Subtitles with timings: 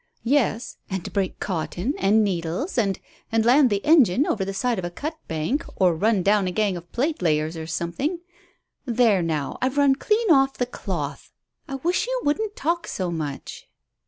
[0.23, 2.99] "Yes; and break cotton and needles, and
[3.31, 6.51] and land the engine over the side of a cut bank, or run down a
[6.51, 8.19] gang of plate layers or something.
[8.83, 11.31] There now, I've run clean off the cloth.
[11.67, 13.69] I wish you wouldn't talk so much."